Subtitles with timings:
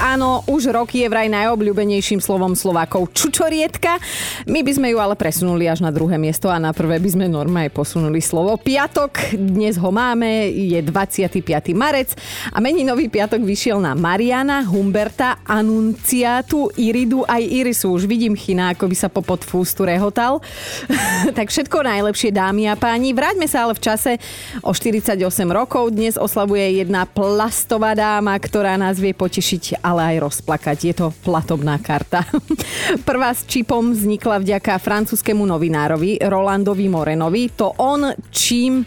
[0.00, 4.00] Áno, už roky je vraj najobľúbenejším slovom Slovákov čučorietka.
[4.48, 7.28] My by sme ju ale presunuli až na druhé miesto a na prvé by sme
[7.28, 9.36] normálne posunuli slovo piatok.
[9.36, 11.44] Dnes ho máme, je 25.
[11.76, 12.16] marec
[12.48, 17.92] a meninový piatok vyšiel na Mariana, Humberta, Anunciatu, Iridu aj Irisu.
[17.92, 20.40] Už vidím chyna, ako by sa po podfústu rehotal.
[21.36, 23.12] tak všetko najlepšie, dámy a páni.
[23.12, 24.16] Vráťme sa ale v čase
[24.64, 25.20] o 48
[25.52, 25.92] rokov.
[25.92, 30.78] Dnes oslavuje jedna plastová dáma, ktorá nás vie potešiť ale aj rozplakať.
[30.86, 32.22] Je to platobná karta.
[33.08, 37.50] Prvá s čipom vznikla vďaka francúzskému novinárovi Rolandovi Morenovi.
[37.58, 38.86] To on čím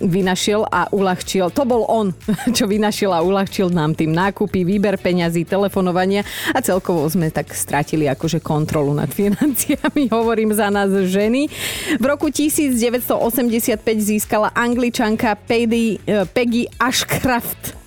[0.00, 1.54] vynašiel a uľahčil.
[1.54, 2.10] To bol on,
[2.56, 8.10] čo vynašiel a uľahčil nám tým nákupy, výber peňazí, telefonovania a celkovo sme tak stratili
[8.10, 10.10] akože kontrolu nad financiami.
[10.10, 11.46] Hovorím za nás ženy.
[11.98, 17.83] V roku 1985 získala angličanka Peggy, eh, Ashcraft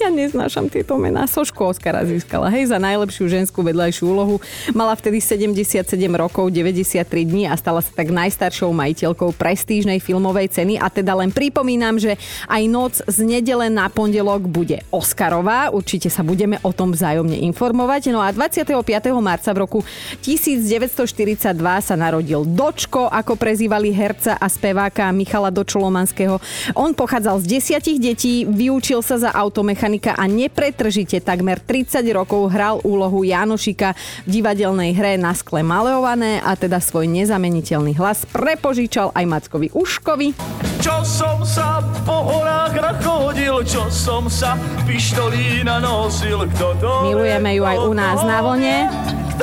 [0.00, 1.26] ja neznášam tieto mená.
[1.26, 4.36] Sošku Oscara získala, hej, za najlepšiu ženskú vedľajšiu úlohu.
[4.76, 10.78] Mala vtedy 77 rokov, 93 dní a stala sa tak najstaršou majiteľkou prestížnej filmovej ceny.
[10.78, 12.16] A teda len pripomínam, že
[12.46, 15.74] aj noc z nedele na pondelok bude Oscarová.
[15.74, 18.14] Určite sa budeme o tom vzájomne informovať.
[18.14, 18.78] No a 25.
[19.18, 19.78] marca v roku
[20.22, 26.38] 1942 sa narodil Dočko, ako prezývali herca a speváka Michala Dočolomanského.
[26.78, 32.52] On pochádzal z desiatich detí, vyučil sa za autome automechanika a nepretržite takmer 30 rokov
[32.52, 33.96] hral úlohu Janošika
[34.28, 40.36] v divadelnej hre na skle maleované a teda svoj nezameniteľný hlas prepožičal aj Mackovi Uškovi.
[40.84, 47.64] Čo som sa po horách nachodil, čo som sa pištolí nanosil, kto to Milujeme ju
[47.64, 48.76] aj u nás na vlne.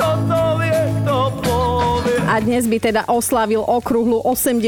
[0.00, 2.24] Kto to vie, kto povie.
[2.24, 4.64] A dnes by teda oslavil okrúhlu 80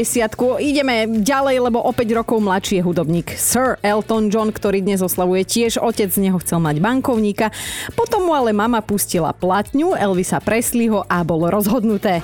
[0.61, 5.41] Ideme ďalej, lebo o 5 rokov mladší je hudobník Sir Elton John, ktorý dnes oslavuje
[5.41, 5.81] tiež.
[5.81, 7.49] Otec z neho chcel mať bankovníka.
[7.97, 12.21] Potom mu ale mama pustila platňu Elvisa Presleyho a bolo rozhodnuté.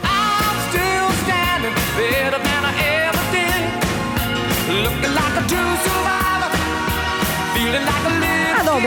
[4.69, 5.88] Looking like a true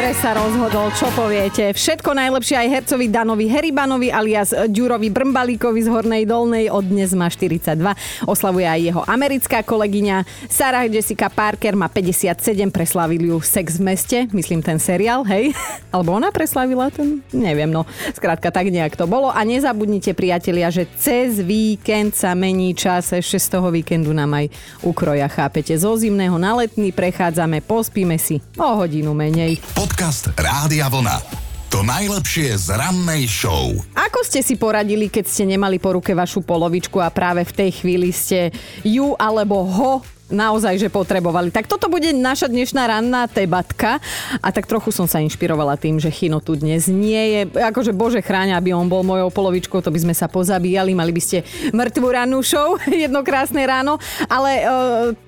[0.02, 1.70] Dobre sa rozhodol, čo poviete.
[1.70, 6.74] Všetko najlepšie aj hercovi Danovi Heribanovi alias Ďurovi Brmbalíkovi z Hornej Dolnej.
[6.74, 7.78] Od dnes má 42.
[8.26, 10.26] Oslavuje aj jeho americká kolegyňa.
[10.50, 12.34] Sarah Jessica Parker má 57.
[12.74, 14.18] Preslavili ju Sex v meste.
[14.34, 15.54] Myslím ten seriál, hej?
[15.94, 17.22] Alebo ona preslavila ten?
[17.30, 17.86] Neviem, no.
[18.10, 19.30] Skrátka, tak nejak to bolo.
[19.30, 23.14] A nezabudnite, priatelia, že cez víkend sa mení čas.
[23.14, 24.50] Ešte z toho víkendu nám aj
[24.82, 25.78] ukroja, chápete.
[25.78, 29.62] Zo zimného na letný prechádzame, pospíme si o hodinu menej.
[29.92, 31.20] Podcast Rádia Vlna.
[31.68, 33.76] To najlepšie z rannej show.
[33.92, 37.70] Ako ste si poradili, keď ste nemali po ruke vašu polovičku a práve v tej
[37.76, 38.48] chvíli ste
[38.88, 40.00] ju alebo ho
[40.32, 41.52] naozaj, že potrebovali.
[41.52, 44.00] Tak toto bude naša dnešná ranná debatka
[44.40, 47.40] a tak trochu som sa inšpirovala tým, že Chino tu dnes nie je.
[47.60, 51.22] Akože bože chráňa, aby on bol mojou polovičkou, to by sme sa pozabíjali, mali by
[51.22, 54.64] ste mŕtvu rannú show, jedno krásne ráno, ale e,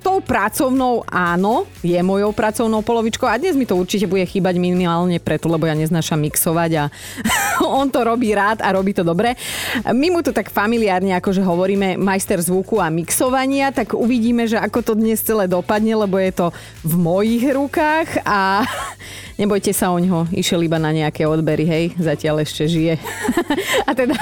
[0.01, 5.21] tou pracovnou áno, je mojou pracovnou polovičkou a dnes mi to určite bude chýbať minimálne
[5.21, 6.85] preto, lebo ja neznášam mixovať a
[7.79, 9.37] on to robí rád a robí to dobre.
[9.93, 14.79] My mu tu tak familiárne akože hovoríme majster zvuku a mixovania, tak uvidíme, že ako
[14.81, 16.47] to dnes celé dopadne, lebo je to
[16.87, 18.65] v mojich rukách a
[19.37, 22.95] nebojte sa o ňo, išiel iba na nejaké odbery, hej, zatiaľ ešte žije.
[23.89, 24.17] a teda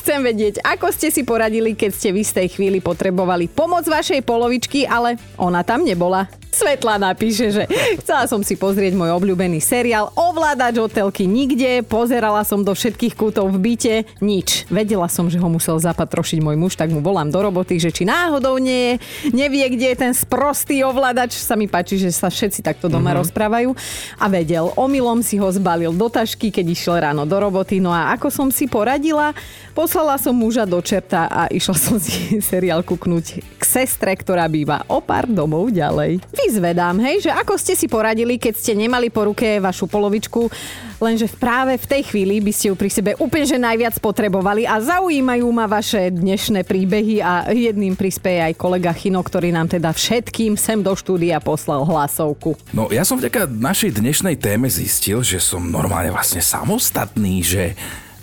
[0.00, 4.86] chcem vedieť, ako ste si poradili, keď ste v istej chvíli potrebovali pomoc vašej polovičky,
[4.86, 6.26] ale ona tam nebola.
[6.50, 7.62] Svetla napíše, že
[8.02, 13.54] chcela som si pozrieť môj obľúbený seriál Ovládač hotelky nikde, pozerala som do všetkých kútov
[13.54, 14.66] v byte, nič.
[14.66, 18.02] Vedela som, že ho musel zapatrošiť môj muž, tak mu volám do roboty, že či
[18.02, 21.38] náhodou nie je, nevie, kde je ten sprostý ovládač.
[21.38, 23.20] Sa mi páči, že sa všetci takto doma mm-hmm.
[23.22, 23.70] rozprávajú.
[24.18, 27.78] A vedel, omylom si ho zbalil do tašky, keď išiel ráno do roboty.
[27.78, 29.36] No a ako som si poradila,
[29.76, 34.82] poslala som muža do čerta a išla som si seriál kúknúť k sestre, ktorá býva
[34.88, 39.28] o pár domov ďalej vyzvedám, hej, že ako ste si poradili, keď ste nemali po
[39.30, 40.50] ruke vašu polovičku,
[41.00, 44.78] lenže práve v tej chvíli by ste ju pri sebe úplne že najviac potrebovali a
[44.78, 50.54] zaujímajú ma vaše dnešné príbehy a jedným prispieje aj kolega Chino, ktorý nám teda všetkým
[50.60, 52.54] sem do štúdia poslal hlasovku.
[52.76, 57.64] No ja som vďaka našej dnešnej téme zistil, že som normálne vlastne samostatný, že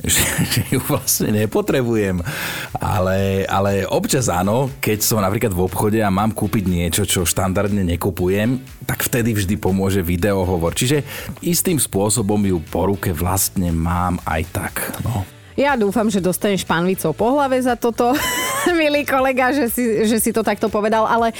[0.03, 0.23] že,
[0.53, 2.21] že ju vlastne nepotrebujem.
[2.77, 7.81] Ale, ale občas áno, keď som napríklad v obchode a mám kúpiť niečo, čo štandardne
[7.97, 10.77] nekupujem, tak vtedy vždy pomôže videohovor.
[10.77, 11.01] Čiže
[11.41, 14.73] istým spôsobom ju po ruke vlastne mám aj tak.
[15.01, 15.25] No.
[15.57, 18.13] Ja dúfam, že dostaneš pánvicou po hlave za toto.
[18.81, 21.31] milý kolega, že si, že si to takto povedal, ale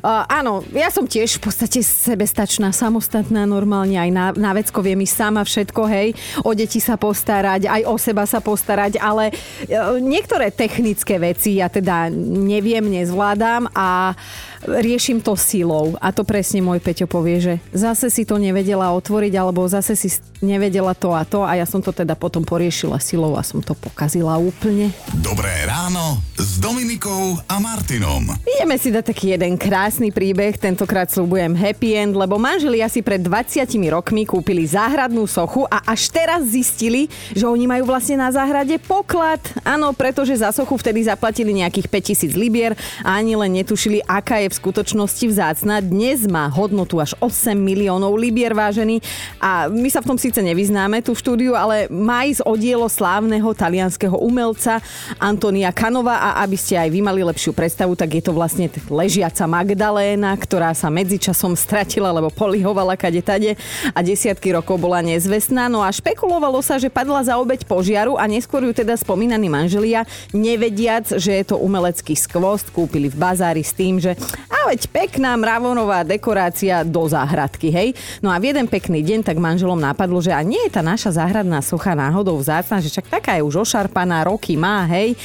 [0.00, 4.98] uh, áno, ja som tiež v podstate sebestačná, samostatná, normálne aj na, na vecko viem
[4.98, 6.08] mi sama všetko, hej,
[6.44, 11.72] o deti sa postarať, aj o seba sa postarať, ale uh, niektoré technické veci ja
[11.72, 14.12] teda neviem, nezvládam a
[14.66, 15.96] riešim to silou.
[16.00, 20.08] A to presne môj Peťo povie, že zase si to nevedela otvoriť, alebo zase si
[20.44, 23.72] nevedela to a to a ja som to teda potom poriešila silou a som to
[23.72, 24.92] pokazila úplne.
[25.24, 28.36] Dobré ráno s Dominikou a Martinom.
[28.44, 33.20] Ideme si dať taký jeden krásny príbeh, tentokrát slúbujem happy end, lebo manželia si pred
[33.24, 38.76] 20 rokmi kúpili záhradnú sochu a až teraz zistili, že oni majú vlastne na záhrade
[38.84, 39.40] poklad.
[39.64, 44.52] Áno, pretože za sochu vtedy zaplatili nejakých 5000 libier a ani len netušili, aká je
[44.52, 45.82] v skutočnosti vzácna.
[45.82, 49.02] Dnes má hodnotu až 8 miliónov libier vážený
[49.42, 52.86] a my sa v tom síce nevyznáme tu v štúdiu, ale má ísť o dielo
[52.86, 54.78] slávneho talianského umelca
[55.18, 59.50] Antonia Kanova a aby ste aj vy mali lepšiu predstavu, tak je to vlastne ležiaca
[59.50, 63.58] Magdaléna, ktorá sa medzičasom stratila, lebo polihovala kade tade
[63.90, 65.66] a desiatky rokov bola nezvestná.
[65.66, 70.06] No a špekulovalo sa, že padla za obeď požiaru a neskôr ju teda spomínaní manželia,
[70.30, 74.14] nevediac, že je to umelecký skvost, kúpili v bazári s tým, že
[74.50, 77.88] a veď pekná mravonová dekorácia do záhradky, hej.
[78.20, 81.20] No a v jeden pekný deň tak manželom napadlo, že a nie je tá naša
[81.20, 85.16] záhradná socha náhodou vzácna, že čak taká je už ošarpaná, roky má, hej.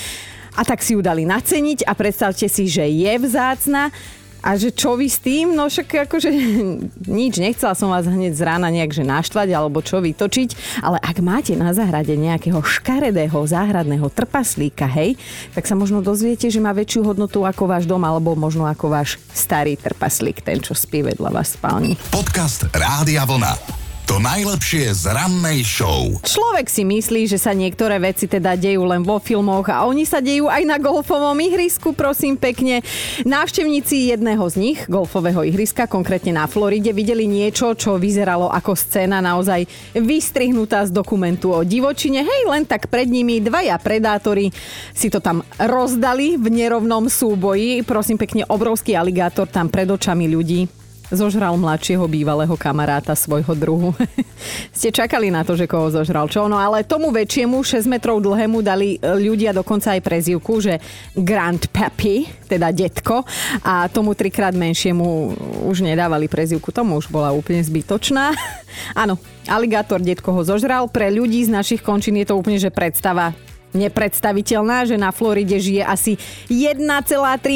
[0.60, 3.94] A tak si ju dali naceniť a predstavte si, že je vzácna
[4.40, 5.56] a že čo vy s tým?
[5.56, 6.30] No však akože
[7.20, 11.18] nič, nechcela som vás hneď z rána nejak že naštvať alebo čo vytočiť, ale ak
[11.20, 15.20] máte na záhrade nejakého škaredého záhradného trpaslíka, hej,
[15.52, 19.20] tak sa možno dozviete, že má väčšiu hodnotu ako váš dom alebo možno ako váš
[19.36, 21.94] starý trpaslík, ten, čo spí vedľa vás v spálni.
[22.12, 23.89] Podcast Rádia Vlna.
[24.10, 26.18] To najlepšie z rannej show.
[26.26, 30.18] Človek si myslí, že sa niektoré veci teda dejú len vo filmoch a oni sa
[30.18, 32.82] dejú aj na golfovom ihrisku, prosím pekne.
[33.22, 39.22] Návštevníci jedného z nich, golfového ihriska, konkrétne na Floride, videli niečo, čo vyzeralo ako scéna
[39.22, 42.26] naozaj vystrihnutá z dokumentu o divočine.
[42.26, 44.50] Hej, len tak pred nimi dvaja predátori
[44.90, 47.86] si to tam rozdali v nerovnom súboji.
[47.86, 50.79] Prosím pekne, obrovský aligátor tam pred očami ľudí
[51.10, 53.92] zožral mladšieho bývalého kamaráta svojho druhu.
[54.78, 56.46] Ste čakali na to, že koho zožral čo?
[56.46, 60.78] No ale tomu väčšiemu, 6 metrov dlhému, dali ľudia dokonca aj prezivku, že
[61.18, 63.26] Grand Papi, teda detko,
[63.66, 65.36] a tomu trikrát menšiemu
[65.68, 66.70] už nedávali prezivku.
[66.70, 68.32] Tomu už bola úplne zbytočná.
[69.02, 69.18] Áno,
[69.50, 70.88] aligátor detko ho zožral.
[70.90, 73.34] Pre ľudí z našich končín je to úplne, že predstava
[73.74, 76.18] nepredstaviteľná, že na Floride žije asi
[76.50, 76.82] 1,3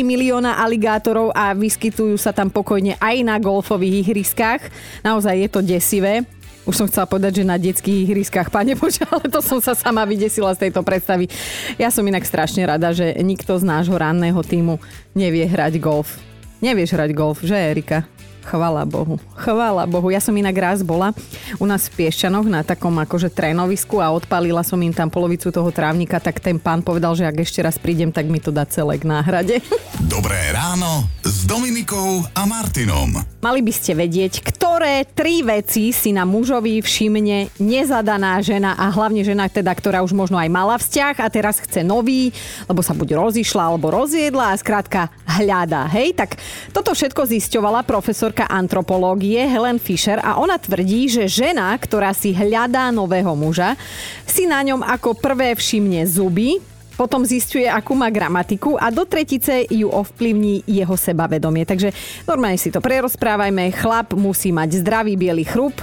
[0.05, 4.61] milióna aligátorov a vyskytujú sa tam pokojne aj na golfových ihriskách.
[5.01, 6.25] Naozaj je to desivé.
[6.63, 10.07] Už som chcela povedať, že na detských ihriskách, pane Bože, ale to som sa sama
[10.07, 11.27] vydesila z tejto predstavy.
[11.75, 14.79] Ja som inak strašne rada, že nikto z nášho ranného týmu
[15.11, 16.15] nevie hrať golf.
[16.63, 18.07] Nevieš hrať golf, že Erika?
[18.43, 19.15] Chvala Bohu.
[19.39, 20.11] Chvala Bohu.
[20.11, 21.15] Ja som inak raz bola
[21.57, 25.71] u nás v Piešťanoch na takom akože trénovisku a odpalila som im tam polovicu toho
[25.71, 28.99] trávnika, tak ten pán povedal, že ak ešte raz prídem, tak mi to dá celé
[28.99, 29.63] k náhrade.
[30.05, 31.07] Dobré ráno
[31.45, 33.21] Dominikou a Martinom.
[33.43, 39.21] Mali by ste vedieť, ktoré tri veci si na mužovi všimne nezadaná žena a hlavne
[39.27, 42.31] žena teda, ktorá už možno aj mala vzťah a teraz chce nový,
[42.65, 45.91] lebo sa buď rozišla alebo rozjedla a skrátka hľada.
[45.91, 46.39] Hej, tak
[46.71, 52.31] toto všetko zisťovala profesor profesorka antropológie Helen Fisher a ona tvrdí, že žena, ktorá si
[52.31, 53.75] hľadá nového muža,
[54.23, 56.63] si na ňom ako prvé všimne zuby,
[56.93, 61.65] potom zistuje, akú má gramatiku a do tretice ju ovplyvní jeho sebavedomie.
[61.65, 61.93] Takže
[62.29, 63.73] normálne si to prerozprávajme.
[63.73, 65.75] Chlap musí mať zdravý biely chrup,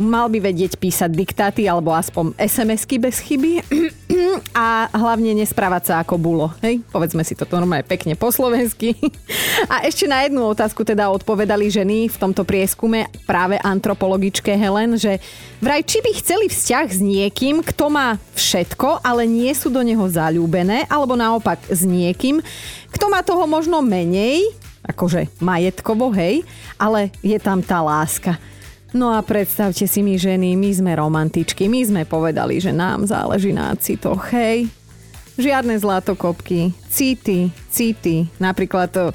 [0.00, 3.50] mal by vedieť písať diktáty alebo aspoň SMS-ky bez chyby
[4.54, 6.48] a hlavne nesprávať sa ako bulo.
[6.62, 6.82] Hej?
[6.90, 8.96] Povedzme si to normálne pekne po slovensky.
[9.72, 15.22] A ešte na jednu otázku teda odpovedali ženy v tomto prieskume práve antropologičke Helen, že
[15.62, 20.04] vraj či by chceli vzťah s niekým, kto má všetko, ale nie sú do neho
[20.10, 22.42] zalúbené, alebo naopak s niekým,
[22.92, 24.44] kto má toho možno menej,
[24.84, 26.44] akože majetkovo, hej,
[26.76, 28.36] ale je tam tá láska.
[28.94, 33.50] No a predstavte si my ženy, my sme romantičky, my sme povedali, že nám záleží
[33.50, 34.70] na citoch, hej.
[35.34, 38.30] Žiadne zlatokopky, city, city.
[38.38, 39.10] Napríklad, eh,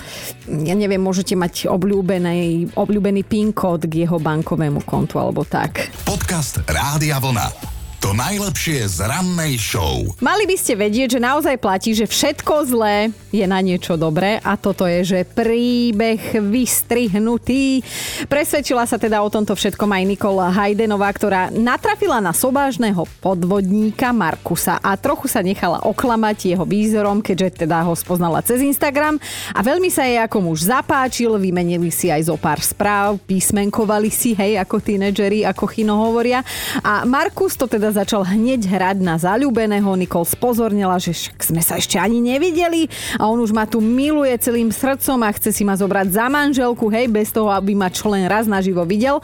[0.67, 5.88] ja neviem, môžete mať obľúbený, obľúbený PIN kód k jeho bankovému kontu alebo tak.
[6.03, 7.78] Podcast Rádia Vlna.
[8.09, 10.01] To najlepšie z rannej show.
[10.17, 14.57] Mali by ste vedieť, že naozaj platí, že všetko zlé je na niečo dobré a
[14.57, 17.85] toto je, že príbeh vystrihnutý.
[18.25, 24.81] Presvedčila sa teda o tomto všetkom aj Nikola Hajdenová, ktorá natrafila na sobážneho podvodníka Markusa
[24.81, 29.21] a trochu sa nechala oklamať jeho výzorom, keďže teda ho spoznala cez Instagram
[29.53, 34.33] a veľmi sa jej ako muž zapáčil, vymenili si aj zo pár správ, písmenkovali si,
[34.33, 36.41] hej, ako tínedžeri, ako Chino hovoria.
[36.81, 39.91] A Markus to teda začal hneď hrať na zalúbeného.
[40.00, 42.88] Nikol spozornila, že však sme sa ešte ani nevideli
[43.20, 46.88] a on už ma tu miluje celým srdcom a chce si ma zobrať za manželku,
[46.88, 49.20] hej, bez toho, aby ma čo len raz naživo videl.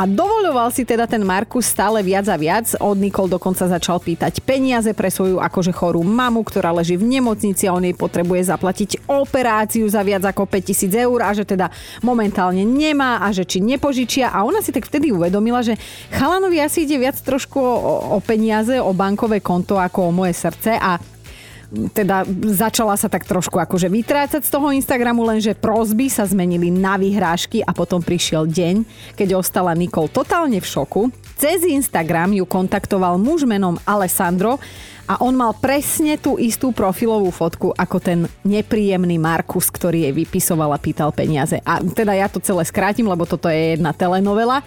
[0.00, 2.72] A dovoľoval si teda ten Markus stále viac a viac.
[2.80, 7.68] Od Nikol dokonca začal pýtať peniaze pre svoju akože chorú mamu, ktorá leží v nemocnici
[7.68, 11.68] a on jej potrebuje zaplatiť operáciu za viac ako 5000 eur a že teda
[12.00, 14.32] momentálne nemá a že či nepožičia.
[14.32, 15.76] A ona si tak vtedy uvedomila, že
[16.16, 20.80] chalanovi asi ide viac trošku o, o peniaze, o bankové konto ako o moje srdce
[20.80, 20.96] a
[21.70, 26.98] teda začala sa tak trošku akože vytrácať z toho Instagramu, lenže prosby sa zmenili na
[26.98, 28.82] vyhrážky a potom prišiel deň,
[29.14, 31.14] keď ostala Nikol totálne v šoku.
[31.38, 34.58] Cez Instagram ju kontaktoval muž menom Alessandro
[35.10, 40.70] a on mal presne tú istú profilovú fotku ako ten nepríjemný Markus, ktorý jej vypisoval
[40.70, 41.58] a pýtal peniaze.
[41.66, 44.62] A teda ja to celé skrátim, lebo toto je jedna telenovela.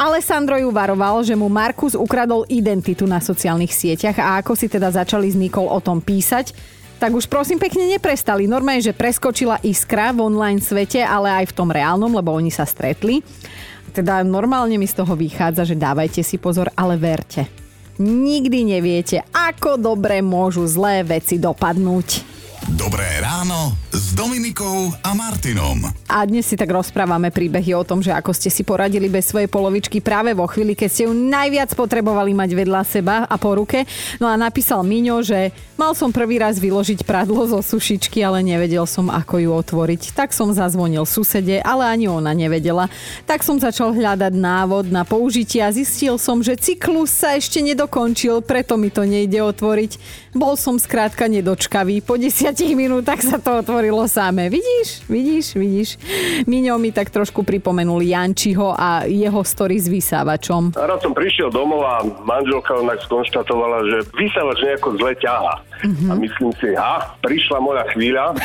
[0.00, 4.88] Alessandro ju varoval, že mu Markus ukradol identitu na sociálnych sieťach a ako si teda
[4.88, 6.56] začali s Nikol o tom písať,
[6.96, 8.48] tak už prosím pekne neprestali.
[8.48, 12.64] Normálne, že preskočila iskra v online svete, ale aj v tom reálnom, lebo oni sa
[12.64, 13.20] stretli.
[13.92, 17.61] Teda normálne mi z toho vychádza, že dávajte si pozor, ale verte
[18.02, 22.31] nikdy neviete, ako dobre môžu zlé veci dopadnúť.
[22.70, 25.82] Dobré ráno s Dominikou a Martinom.
[26.06, 29.50] A dnes si tak rozprávame príbehy o tom, že ako ste si poradili bez svojej
[29.50, 33.82] polovičky práve vo chvíli, keď ste ju najviac potrebovali mať vedľa seba a po ruke.
[34.22, 38.86] No a napísal Miňo, že mal som prvý raz vyložiť pradlo zo sušičky, ale nevedel
[38.86, 40.14] som, ako ju otvoriť.
[40.14, 42.86] Tak som zazvonil susede, ale ani ona nevedela.
[43.26, 48.38] Tak som začal hľadať návod na použitie a zistil som, že cyklus sa ešte nedokončil,
[48.46, 49.98] preto mi to nejde otvoriť.
[50.30, 51.98] Bol som skrátka nedočkavý.
[52.06, 54.52] Po 10 minútach sa to otvorilo samé.
[54.52, 55.88] Vidíš, vidíš, vidíš.
[56.44, 60.76] Miňo mi tak trošku pripomenul Jančiho a jeho story s vysávačom.
[60.76, 65.54] Raz som prišiel domov a manželka onak skonštatovala, že vysávač nejako zle ťaha.
[65.82, 66.08] Mm-hmm.
[66.08, 68.38] A myslím si, ha, prišla moja chvíľa,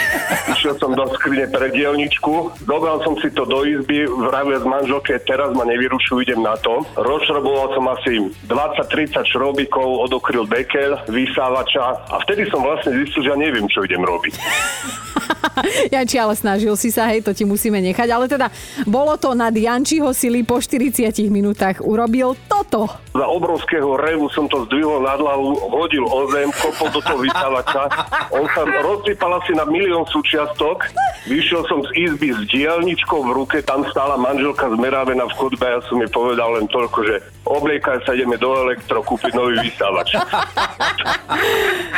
[0.58, 5.14] išiel som do skrine pre dielničku, zobral som si to do izby, vravil z manželke,
[5.22, 6.82] teraz ma nevyrušu, idem na to.
[6.98, 13.38] Rozšroboval som asi 20-30 šrobíkov, odokryl dekel, vysávača a vtedy som vlastne zistil, že ja
[13.38, 14.36] neviem, čo idem robiť.
[15.94, 18.08] Janči, ale snažil si sa, hej, to ti musíme nechať.
[18.13, 18.54] Ale teda,
[18.86, 21.82] bolo to nad Jančiho sily po 40 minútach.
[21.82, 22.86] Urobil toto.
[23.18, 27.89] Za obrovského revu som to zdvihol nad hlavu, hodil o zem, kopol do toho vysávača.
[28.30, 30.86] On sa rozsypal asi na milión súčiastok.
[31.25, 35.75] Vyšiel som z izby s dielničkou v ruke, tam stála manželka zmerávená v chodbe a
[35.77, 37.16] ja som jej povedal len toľko, že
[37.50, 40.13] obliekaj sa, ideme do elektro kúpiť nový vysávač.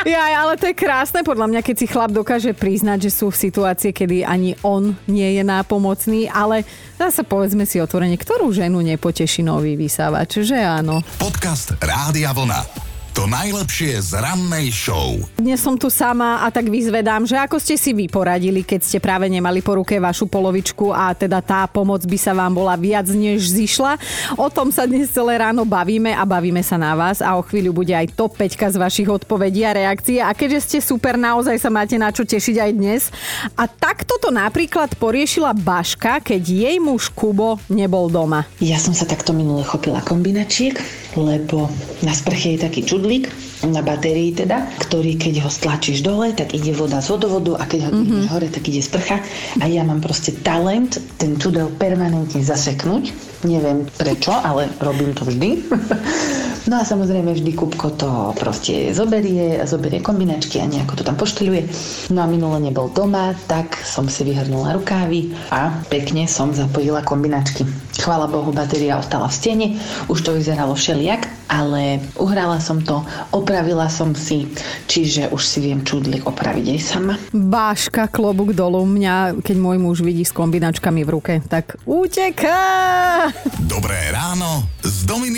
[0.08, 3.42] Ja, ale to je krásne podľa mňa, keď si chlap dokáže priznať, že sú v
[3.50, 6.62] situácii, kedy ani on nie je nápomocný, ale
[7.02, 11.02] zase povedzme si otvorene, ktorú ženu nepoteší nový vysávač, že áno.
[11.18, 12.89] Podcast Rádia Vlna.
[13.20, 15.20] To najlepšie z rannej show.
[15.36, 19.04] Dnes som tu sama a tak vyzvedám, že ako ste si vy poradili, keď ste
[19.04, 23.12] práve nemali po ruke vašu polovičku a teda tá pomoc by sa vám bola viac
[23.12, 24.00] než zišla.
[24.40, 27.84] O tom sa dnes celé ráno bavíme a bavíme sa na vás a o chvíľu
[27.84, 31.68] bude aj top 5 z vašich odpovedí a reakcií a keďže ste super, naozaj sa
[31.68, 33.12] máte na čo tešiť aj dnes.
[33.60, 38.48] A takto to napríklad poriešila Baška, keď jej muž Kubo nebol doma.
[38.64, 40.80] Ja som sa takto minule chopila kombinačiek,
[41.20, 41.68] lebo
[42.02, 43.28] na sprche je taký čudlík
[43.68, 47.80] na batérii teda, ktorý keď ho stlačíš dole, tak ide voda z vodovodu a keď
[47.88, 48.24] ho mm-hmm.
[48.32, 49.20] hore, tak ide sprcha.
[49.60, 53.12] A ja mám proste talent ten čudel permanentne zaseknúť.
[53.44, 55.50] Neviem prečo, ale robím to vždy.
[56.68, 61.70] No a samozrejme vždy Kupko to proste zoberie, zoberie kombinačky a nejako to tam poštiluje.
[62.12, 67.64] No a minule nebol doma, tak som si vyhrnula rukávy a pekne som zapojila kombinačky.
[68.00, 69.68] Chvála Bohu, batéria ostala v stene,
[70.08, 73.04] už to vyzeralo všelijak, ale uhrala som to,
[73.36, 74.48] opravila som si,
[74.88, 77.14] čiže už si viem čudlik opraviť aj sama.
[77.36, 78.88] Báška, klobúk dolu.
[78.88, 83.28] Mňa, keď môj muž vidí s kombinačkami v ruke, tak uteká!
[83.36, 83.68] S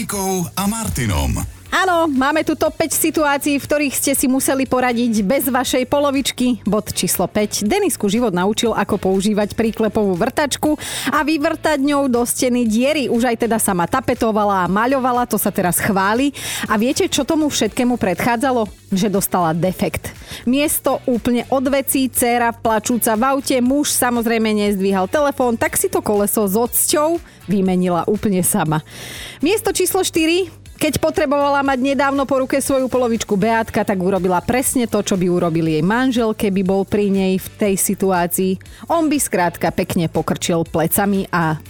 [0.01, 1.60] Dominikou a Martinom.
[1.71, 6.59] Áno, máme tu top 5 situácií, v ktorých ste si museli poradiť bez vašej polovičky.
[6.67, 7.63] Bod číslo 5.
[7.63, 10.75] Denisku život naučil, ako používať príklepovú vrtačku
[11.15, 13.07] a vyvrtať ňou do steny diery.
[13.07, 16.35] Už aj teda sama tapetovala a maľovala, to sa teraz chváli.
[16.67, 18.67] A viete, čo tomu všetkému predchádzalo?
[18.91, 20.11] Že dostala defekt.
[20.43, 26.03] Miesto úplne od vecí, dcéra plačúca v aute, muž samozrejme nezdvíhal telefón, tak si to
[26.03, 27.15] koleso s odsťou
[27.47, 28.83] vymenila úplne sama.
[29.39, 34.89] Miesto číslo 4 keď potrebovala mať nedávno po ruke svoju polovičku Beatka, tak urobila presne
[34.89, 38.57] to, čo by urobil jej manžel, keby bol pri nej v tej situácii.
[38.89, 41.61] On by skrátka pekne pokrčil plecami a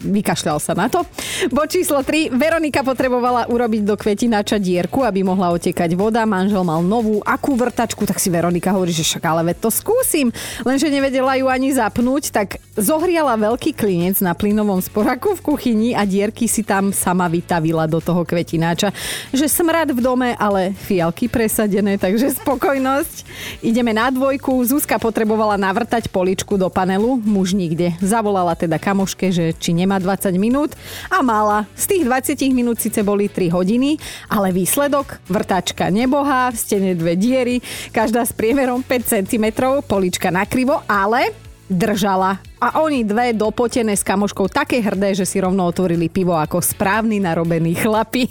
[0.00, 1.02] vykašľal sa na to.
[1.48, 2.32] Bo číslo 3.
[2.36, 6.28] Veronika potrebovala urobiť do kvetináča dierku, aby mohla otekať voda.
[6.28, 10.28] Manžel mal novú akú vrtačku, tak si Veronika hovorí, že však ale to skúsim.
[10.62, 16.04] Lenže nevedela ju ani zapnúť, tak zohriala veľký klinec na plynovom sporaku v kuchyni a
[16.04, 18.92] dierky si tam sama vytavila do toho kvetináča.
[19.32, 23.16] Že smrad v dome, ale fialky presadené, takže spokojnosť.
[23.64, 24.52] Ideme na dvojku.
[24.68, 27.96] Zuzka potrebovala navrtať poličku do panelu, muž nikde.
[28.04, 30.74] Zavolala teda kamoške, že či ne nemá 20 minút
[31.06, 31.70] a mala.
[31.78, 33.94] Z tých 20 minút síce boli 3 hodiny,
[34.26, 37.62] ale výsledok vrtačka nebohá, v stene dve diery,
[37.94, 39.46] každá s priemerom 5 cm,
[39.86, 41.30] polička nakrivo, ale
[41.70, 42.42] držala.
[42.58, 47.22] A oni dve dopotené s kamoškou také hrdé, že si rovno otvorili pivo ako správny
[47.22, 48.26] narobený chlapi.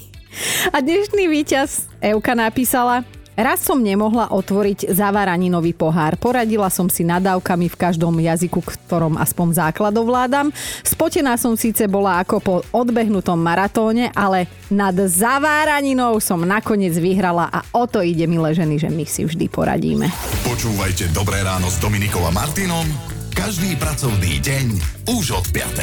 [0.75, 6.15] A dnešný víťaz Euka napísala, Raz som nemohla otvoriť zavaraninový pohár.
[6.15, 10.55] Poradila som si nadávkami v každom jazyku, ktorom aspoň základ ovládam.
[10.81, 17.59] Spotená som síce bola ako po odbehnutom maratóne, ale nad zaváraninou som nakoniec vyhrala a
[17.75, 20.07] o to ide, milé ženy, že my si vždy poradíme.
[20.47, 24.65] Počúvajte Dobré ráno s Dominikom a Martinom každý pracovný deň
[25.11, 25.75] už od 5.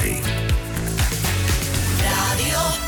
[2.00, 2.81] Radio.